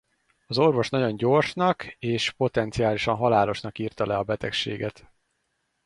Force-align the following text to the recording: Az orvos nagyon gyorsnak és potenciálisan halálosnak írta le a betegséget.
Az 0.47 0.57
orvos 0.57 0.89
nagyon 0.89 1.17
gyorsnak 1.17 1.85
és 1.85 2.31
potenciálisan 2.31 3.15
halálosnak 3.15 3.77
írta 3.77 4.05
le 4.05 4.17
a 4.17 4.23
betegséget. 4.23 5.11